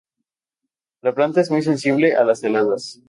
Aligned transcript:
Esta 0.95 1.13
planta 1.13 1.41
es 1.41 1.51
muy 1.51 1.61
sensible 1.61 2.15
a 2.15 2.23
las 2.23 2.43
heladas. 2.43 2.99